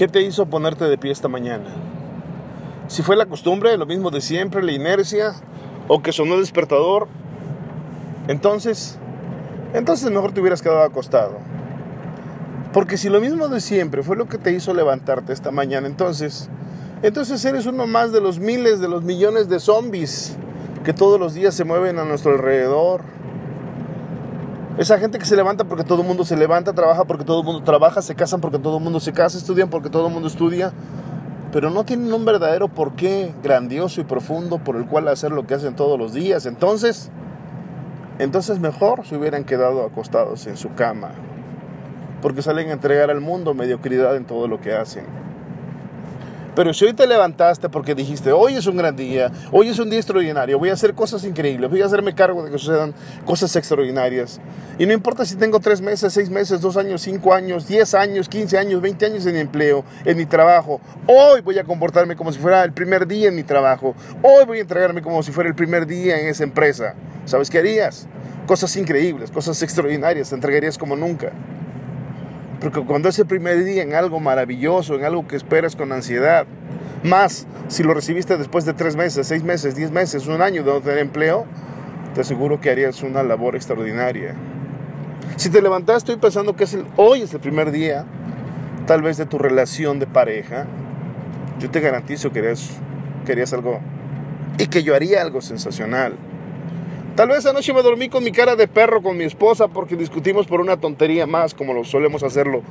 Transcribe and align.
¿Qué 0.00 0.08
te 0.08 0.22
hizo 0.22 0.46
ponerte 0.46 0.86
de 0.86 0.96
pie 0.96 1.10
esta 1.10 1.28
mañana? 1.28 1.74
Si 2.88 3.02
fue 3.02 3.16
la 3.16 3.26
costumbre, 3.26 3.76
lo 3.76 3.84
mismo 3.84 4.10
de 4.10 4.22
siempre, 4.22 4.62
la 4.62 4.72
inercia, 4.72 5.34
o 5.88 6.00
que 6.00 6.10
sonó 6.10 6.36
el 6.36 6.40
despertador, 6.40 7.06
entonces, 8.26 8.98
entonces 9.74 10.10
mejor 10.10 10.32
te 10.32 10.40
hubieras 10.40 10.62
quedado 10.62 10.84
acostado. 10.84 11.36
Porque 12.72 12.96
si 12.96 13.10
lo 13.10 13.20
mismo 13.20 13.48
de 13.48 13.60
siempre 13.60 14.02
fue 14.02 14.16
lo 14.16 14.26
que 14.26 14.38
te 14.38 14.52
hizo 14.52 14.72
levantarte 14.72 15.34
esta 15.34 15.50
mañana, 15.50 15.86
entonces, 15.86 16.48
entonces 17.02 17.44
eres 17.44 17.66
uno 17.66 17.86
más 17.86 18.10
de 18.10 18.22
los 18.22 18.38
miles, 18.38 18.80
de 18.80 18.88
los 18.88 19.04
millones 19.04 19.50
de 19.50 19.60
zombies 19.60 20.34
que 20.82 20.94
todos 20.94 21.20
los 21.20 21.34
días 21.34 21.54
se 21.54 21.64
mueven 21.64 21.98
a 21.98 22.06
nuestro 22.06 22.32
alrededor 22.32 23.02
esa 24.80 24.98
gente 24.98 25.18
que 25.18 25.26
se 25.26 25.36
levanta 25.36 25.64
porque 25.64 25.84
todo 25.84 26.00
el 26.00 26.08
mundo 26.08 26.24
se 26.24 26.38
levanta, 26.38 26.72
trabaja 26.72 27.04
porque 27.04 27.22
todo 27.22 27.40
el 27.40 27.44
mundo 27.44 27.62
trabaja, 27.62 28.00
se 28.00 28.14
casan 28.14 28.40
porque 28.40 28.58
todo 28.58 28.78
el 28.78 28.82
mundo 28.82 28.98
se 28.98 29.12
casa, 29.12 29.36
estudian 29.36 29.68
porque 29.68 29.90
todo 29.90 30.06
el 30.06 30.12
mundo 30.14 30.26
estudia, 30.26 30.72
pero 31.52 31.68
no 31.68 31.84
tienen 31.84 32.10
un 32.10 32.24
verdadero 32.24 32.66
porqué 32.66 33.34
grandioso 33.42 34.00
y 34.00 34.04
profundo 34.04 34.56
por 34.56 34.76
el 34.76 34.86
cual 34.86 35.08
hacer 35.08 35.32
lo 35.32 35.46
que 35.46 35.52
hacen 35.52 35.76
todos 35.76 35.98
los 35.98 36.14
días. 36.14 36.46
Entonces, 36.46 37.10
entonces 38.18 38.58
mejor 38.58 39.04
se 39.04 39.18
hubieran 39.18 39.44
quedado 39.44 39.84
acostados 39.84 40.46
en 40.46 40.56
su 40.56 40.72
cama, 40.72 41.10
porque 42.22 42.40
salen 42.40 42.70
a 42.70 42.72
entregar 42.72 43.10
al 43.10 43.20
mundo 43.20 43.52
mediocridad 43.52 44.16
en 44.16 44.24
todo 44.24 44.48
lo 44.48 44.62
que 44.62 44.72
hacen. 44.72 45.04
Pero 46.60 46.74
si 46.74 46.84
hoy 46.84 46.92
te 46.92 47.06
levantaste 47.06 47.70
porque 47.70 47.94
dijiste, 47.94 48.32
hoy 48.32 48.52
es 48.56 48.66
un 48.66 48.76
gran 48.76 48.94
día, 48.94 49.32
hoy 49.50 49.68
es 49.70 49.78
un 49.78 49.88
día 49.88 49.98
extraordinario, 49.98 50.58
voy 50.58 50.68
a 50.68 50.74
hacer 50.74 50.92
cosas 50.92 51.24
increíbles, 51.24 51.70
voy 51.70 51.80
a 51.80 51.86
hacerme 51.86 52.14
cargo 52.14 52.44
de 52.44 52.50
que 52.50 52.58
sucedan 52.58 52.92
cosas 53.24 53.56
extraordinarias. 53.56 54.38
Y 54.78 54.84
no 54.84 54.92
importa 54.92 55.24
si 55.24 55.36
tengo 55.36 55.58
tres 55.58 55.80
meses, 55.80 56.12
seis 56.12 56.28
meses, 56.28 56.60
dos 56.60 56.76
años, 56.76 57.00
cinco 57.00 57.32
años, 57.32 57.66
diez 57.66 57.94
años, 57.94 58.28
quince 58.28 58.58
años, 58.58 58.82
veinte 58.82 59.06
años 59.06 59.24
en 59.24 59.36
empleo, 59.36 59.86
en 60.04 60.18
mi 60.18 60.26
trabajo. 60.26 60.82
Hoy 61.06 61.40
voy 61.40 61.58
a 61.58 61.64
comportarme 61.64 62.14
como 62.14 62.30
si 62.30 62.38
fuera 62.38 62.62
el 62.62 62.72
primer 62.72 63.06
día 63.06 63.28
en 63.28 63.36
mi 63.36 63.42
trabajo. 63.42 63.94
Hoy 64.22 64.44
voy 64.44 64.58
a 64.58 64.60
entregarme 64.60 65.00
como 65.00 65.22
si 65.22 65.32
fuera 65.32 65.48
el 65.48 65.54
primer 65.54 65.86
día 65.86 66.20
en 66.20 66.26
esa 66.26 66.44
empresa. 66.44 66.94
¿Sabes 67.24 67.48
qué 67.48 67.60
harías? 67.60 68.06
Cosas 68.46 68.76
increíbles, 68.76 69.30
cosas 69.30 69.62
extraordinarias, 69.62 70.28
te 70.28 70.34
entregarías 70.34 70.76
como 70.76 70.94
nunca. 70.94 71.32
Porque 72.60 72.80
cuando 72.82 73.08
es 73.08 73.18
el 73.18 73.26
primer 73.26 73.64
día 73.64 73.82
en 73.82 73.94
algo 73.94 74.20
maravilloso, 74.20 74.94
en 74.94 75.04
algo 75.04 75.26
que 75.26 75.36
esperas 75.36 75.76
con 75.76 75.92
ansiedad, 75.92 76.46
más 77.02 77.46
si 77.68 77.82
lo 77.82 77.94
recibiste 77.94 78.36
después 78.36 78.66
de 78.66 78.74
tres 78.74 78.96
meses, 78.96 79.26
seis 79.26 79.42
meses, 79.42 79.74
diez 79.74 79.90
meses, 79.90 80.26
un 80.26 80.42
año 80.42 80.62
de 80.62 80.70
no 80.70 80.80
tener 80.80 80.98
empleo, 80.98 81.46
te 82.14 82.20
aseguro 82.20 82.60
que 82.60 82.70
harías 82.70 83.02
una 83.02 83.22
labor 83.22 83.56
extraordinaria. 83.56 84.34
Si 85.36 85.48
te 85.48 85.62
levantaste 85.62 86.12
hoy 86.12 86.18
pensando 86.18 86.54
que 86.54 86.64
es 86.64 86.74
el, 86.74 86.84
hoy 86.96 87.22
es 87.22 87.32
el 87.32 87.40
primer 87.40 87.70
día, 87.70 88.04
tal 88.86 89.00
vez 89.00 89.16
de 89.16 89.24
tu 89.24 89.38
relación 89.38 89.98
de 89.98 90.06
pareja, 90.06 90.66
yo 91.58 91.70
te 91.70 91.80
garantizo 91.80 92.30
que 92.30 92.40
harías, 92.40 92.70
que 93.24 93.32
harías 93.32 93.52
algo 93.54 93.80
y 94.58 94.66
que 94.66 94.82
yo 94.82 94.94
haría 94.94 95.22
algo 95.22 95.40
sensacional. 95.40 96.14
Tal 97.16 97.28
vez 97.28 97.44
anoche 97.44 97.74
me 97.74 97.82
dormí 97.82 98.08
con 98.08 98.22
mi 98.22 98.30
cara 98.30 98.56
de 98.56 98.68
perro 98.68 99.02
con 99.02 99.16
mi 99.16 99.24
esposa 99.24 99.68
porque 99.68 99.96
discutimos 99.96 100.46
por 100.46 100.60
una 100.60 100.76
tontería 100.76 101.26
más, 101.26 101.54
como 101.54 101.74
lo 101.74 101.84
solemos 101.84 102.22
hacerlo 102.22 102.62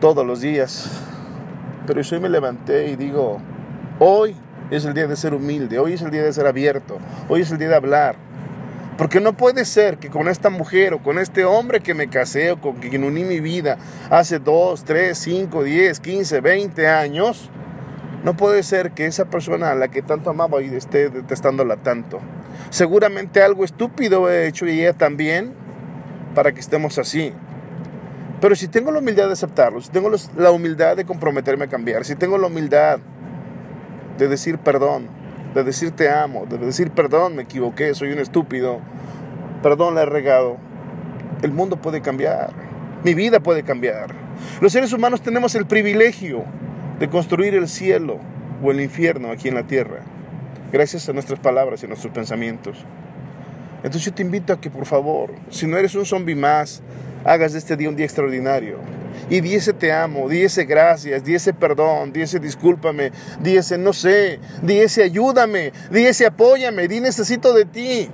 todos 0.00 0.24
los 0.24 0.40
días. 0.40 0.88
Pero 1.86 2.00
hoy 2.00 2.20
me 2.20 2.28
levanté 2.28 2.88
y 2.88 2.96
digo, 2.96 3.38
hoy 3.98 4.36
es 4.70 4.84
el 4.84 4.94
día 4.94 5.08
de 5.08 5.16
ser 5.16 5.34
humilde, 5.34 5.78
hoy 5.78 5.94
es 5.94 6.02
el 6.02 6.10
día 6.10 6.22
de 6.22 6.32
ser 6.32 6.46
abierto, 6.46 6.98
hoy 7.28 7.42
es 7.42 7.50
el 7.50 7.58
día 7.58 7.68
de 7.68 7.74
hablar. 7.74 8.16
Porque 8.96 9.20
no 9.20 9.32
puede 9.32 9.64
ser 9.64 9.98
que 9.98 10.08
con 10.08 10.28
esta 10.28 10.48
mujer 10.48 10.94
o 10.94 11.02
con 11.02 11.18
este 11.18 11.44
hombre 11.44 11.80
que 11.80 11.94
me 11.94 12.08
casé 12.08 12.52
o 12.52 12.60
con 12.60 12.74
quien 12.74 13.02
uní 13.02 13.24
mi 13.24 13.40
vida 13.40 13.78
hace 14.10 14.38
2, 14.38 14.84
3, 14.84 15.18
5, 15.18 15.64
10, 15.64 16.00
15, 16.00 16.40
20 16.40 16.86
años, 16.86 17.50
no 18.22 18.36
puede 18.36 18.62
ser 18.62 18.92
que 18.92 19.06
esa 19.06 19.24
persona 19.24 19.72
a 19.72 19.74
la 19.74 19.88
que 19.88 20.02
tanto 20.02 20.30
amaba 20.30 20.58
hoy 20.58 20.66
esté 20.66 21.10
detestándola 21.10 21.78
tanto. 21.78 22.20
Seguramente 22.70 23.42
algo 23.42 23.64
estúpido 23.64 24.30
he 24.30 24.46
hecho 24.46 24.66
y 24.66 24.80
ella 24.80 24.92
también 24.92 25.52
para 26.34 26.52
que 26.52 26.60
estemos 26.60 26.98
así. 26.98 27.32
Pero 28.40 28.56
si 28.56 28.66
tengo 28.66 28.90
la 28.90 28.98
humildad 28.98 29.26
de 29.26 29.34
aceptarlo, 29.34 29.80
si 29.80 29.90
tengo 29.90 30.10
la 30.36 30.50
humildad 30.50 30.96
de 30.96 31.04
comprometerme 31.04 31.66
a 31.66 31.68
cambiar, 31.68 32.04
si 32.04 32.16
tengo 32.16 32.38
la 32.38 32.48
humildad 32.48 32.98
de 34.18 34.28
decir 34.28 34.58
perdón, 34.58 35.06
de 35.54 35.62
decir 35.62 35.92
te 35.92 36.10
amo, 36.10 36.46
de 36.46 36.58
decir 36.58 36.90
perdón, 36.90 37.36
me 37.36 37.42
equivoqué, 37.42 37.94
soy 37.94 38.12
un 38.12 38.18
estúpido, 38.18 38.80
perdón, 39.62 39.94
la 39.94 40.02
he 40.02 40.06
regado, 40.06 40.56
el 41.42 41.52
mundo 41.52 41.76
puede 41.76 42.00
cambiar, 42.00 42.50
mi 43.04 43.14
vida 43.14 43.40
puede 43.40 43.62
cambiar. 43.62 44.14
Los 44.60 44.72
seres 44.72 44.92
humanos 44.92 45.22
tenemos 45.22 45.54
el 45.54 45.66
privilegio 45.66 46.44
de 46.98 47.08
construir 47.08 47.54
el 47.54 47.68
cielo 47.68 48.18
o 48.62 48.70
el 48.70 48.80
infierno 48.80 49.30
aquí 49.30 49.48
en 49.48 49.54
la 49.54 49.64
tierra 49.64 50.00
gracias 50.72 51.08
a 51.08 51.12
nuestras 51.12 51.38
palabras 51.38 51.82
y 51.82 51.86
a 51.86 51.88
nuestros 51.88 52.12
pensamientos. 52.12 52.78
Entonces 53.78 54.04
yo 54.04 54.14
te 54.14 54.22
invito 54.22 54.52
a 54.52 54.60
que 54.60 54.70
por 54.70 54.86
favor, 54.86 55.34
si 55.50 55.66
no 55.66 55.76
eres 55.76 55.94
un 55.94 56.06
zombie 56.06 56.34
más, 56.34 56.82
hagas 57.24 57.52
de 57.52 57.58
este 57.58 57.76
día 57.76 57.88
un 57.88 57.96
día 57.96 58.06
extraordinario. 58.06 58.78
Y 59.28 59.40
di 59.40 59.54
ese 59.54 59.72
te 59.72 59.92
amo, 59.92 60.28
di 60.28 60.42
ese 60.42 60.64
gracias, 60.64 61.22
di 61.22 61.34
ese 61.34 61.52
perdón, 61.52 62.12
di 62.12 62.22
ese 62.22 62.40
discúlpame, 62.40 63.12
di 63.40 63.56
ese 63.56 63.76
no 63.76 63.92
sé, 63.92 64.40
di 64.62 64.78
ese 64.78 65.02
ayúdame, 65.02 65.72
di 65.90 66.06
ese 66.06 66.26
apóyame, 66.26 66.88
di 66.88 67.00
necesito 67.00 67.52
de 67.52 67.64
ti. 67.66 68.08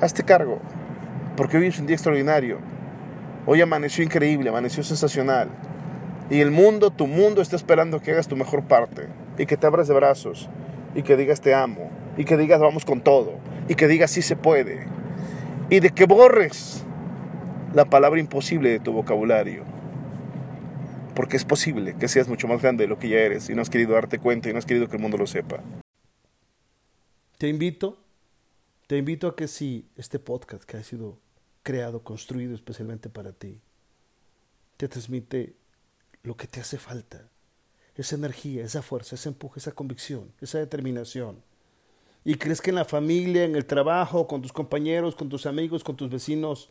Hazte 0.00 0.24
cargo, 0.24 0.58
porque 1.36 1.56
hoy 1.56 1.68
es 1.68 1.78
un 1.78 1.86
día 1.86 1.94
extraordinario. 1.94 2.58
Hoy 3.46 3.60
amaneció 3.60 4.02
increíble, 4.02 4.50
amaneció 4.50 4.82
sensacional. 4.82 5.48
Y 6.28 6.40
el 6.40 6.50
mundo, 6.50 6.90
tu 6.90 7.06
mundo 7.06 7.40
está 7.40 7.54
esperando 7.54 8.00
que 8.00 8.10
hagas 8.10 8.26
tu 8.26 8.34
mejor 8.34 8.64
parte 8.64 9.08
y 9.38 9.46
que 9.46 9.56
te 9.56 9.66
abras 9.66 9.86
de 9.86 9.94
brazos 9.94 10.48
y 10.96 11.02
que 11.02 11.16
digas 11.16 11.40
te 11.40 11.54
amo 11.54 11.90
y 12.16 12.24
que 12.24 12.36
digas 12.36 12.60
vamos 12.60 12.84
con 12.84 13.00
todo 13.00 13.38
y 13.68 13.76
que 13.76 13.86
digas 13.86 14.10
sí 14.10 14.22
se 14.22 14.34
puede 14.34 14.86
y 15.70 15.80
de 15.80 15.90
que 15.90 16.06
borres 16.06 16.84
la 17.74 17.84
palabra 17.84 18.18
imposible 18.18 18.70
de 18.70 18.80
tu 18.80 18.92
vocabulario. 18.92 19.64
Porque 21.14 21.36
es 21.36 21.44
posible 21.44 21.94
que 21.98 22.08
seas 22.08 22.28
mucho 22.28 22.48
más 22.48 22.62
grande 22.62 22.84
de 22.84 22.88
lo 22.88 22.98
que 22.98 23.08
ya 23.08 23.18
eres 23.18 23.48
y 23.50 23.54
no 23.54 23.62
has 23.62 23.70
querido 23.70 23.92
darte 23.92 24.18
cuenta 24.18 24.48
y 24.48 24.52
no 24.52 24.58
has 24.58 24.66
querido 24.66 24.88
que 24.88 24.96
el 24.96 25.02
mundo 25.02 25.18
lo 25.18 25.26
sepa. 25.26 25.62
Te 27.38 27.48
invito, 27.48 27.98
te 28.86 28.96
invito 28.96 29.28
a 29.28 29.36
que 29.36 29.46
si 29.46 29.88
este 29.96 30.18
podcast 30.18 30.64
que 30.64 30.78
ha 30.78 30.82
sido 30.82 31.18
creado, 31.62 32.02
construido 32.02 32.54
especialmente 32.54 33.10
para 33.10 33.32
ti, 33.32 33.60
te 34.76 34.88
transmite 34.88 35.54
lo 36.22 36.36
que 36.36 36.46
te 36.46 36.60
hace 36.60 36.78
falta, 36.78 37.28
esa 37.96 38.16
energía, 38.16 38.64
esa 38.64 38.82
fuerza, 38.82 39.14
ese 39.14 39.30
empuje, 39.30 39.58
esa 39.58 39.72
convicción, 39.72 40.32
esa 40.40 40.58
determinación. 40.58 41.42
Y 42.24 42.34
crees 42.36 42.60
que 42.60 42.70
en 42.70 42.76
la 42.76 42.84
familia, 42.84 43.44
en 43.44 43.56
el 43.56 43.66
trabajo, 43.66 44.26
con 44.26 44.42
tus 44.42 44.52
compañeros, 44.52 45.14
con 45.14 45.28
tus 45.28 45.46
amigos, 45.46 45.84
con 45.84 45.96
tus 45.96 46.10
vecinos, 46.10 46.70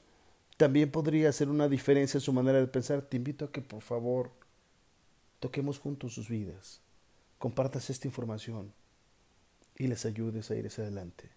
también 0.58 0.92
podría 0.92 1.30
hacer 1.30 1.50
una 1.50 1.68
diferencia 1.68 2.18
en 2.18 2.22
su 2.22 2.34
manera 2.34 2.60
de 2.60 2.68
pensar. 2.68 3.02
Te 3.02 3.18
invito 3.18 3.46
a 3.46 3.52
que 3.52 3.62
por 3.62 3.82
favor 3.82 4.32
toquemos 5.40 5.80
juntos 5.80 6.14
sus 6.14 6.30
vidas, 6.30 6.82
compartas 7.40 7.90
esta 7.90 8.08
información 8.08 8.74
y 9.78 9.88
les 9.88 10.06
ayudes 10.06 10.52
a 10.52 10.56
ir 10.56 10.68
hacia 10.68 10.84
adelante. 10.84 11.30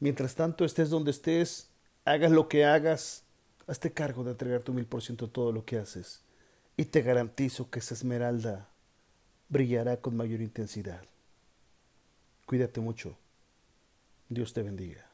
Mientras 0.00 0.34
tanto, 0.34 0.64
estés 0.64 0.90
donde 0.90 1.12
estés, 1.12 1.70
hagas 2.04 2.32
lo 2.32 2.48
que 2.48 2.64
hagas, 2.64 3.24
hazte 3.66 3.92
cargo 3.92 4.24
de 4.24 4.32
entregar 4.32 4.62
tu 4.62 4.72
mil 4.72 4.86
por 4.86 5.02
ciento 5.02 5.30
todo 5.30 5.52
lo 5.52 5.64
que 5.64 5.78
haces. 5.78 6.22
Y 6.76 6.86
te 6.86 7.02
garantizo 7.02 7.70
que 7.70 7.78
esa 7.78 7.94
esmeralda 7.94 8.71
brillará 9.52 10.00
con 10.00 10.16
mayor 10.16 10.40
intensidad. 10.40 11.04
Cuídate 12.46 12.80
mucho. 12.80 13.18
Dios 14.30 14.54
te 14.54 14.62
bendiga. 14.62 15.11